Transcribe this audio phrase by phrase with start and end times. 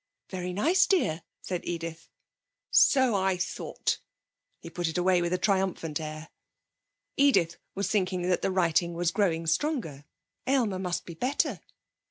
[0.29, 2.09] 'Very nice, dear,' said Edith.
[2.71, 3.99] 'So I thought.'
[4.59, 6.29] He put it away with a triumphant air.
[7.17, 10.05] Edith was thinking that the writing was growing stronger.
[10.47, 11.59] Aylmer must be better.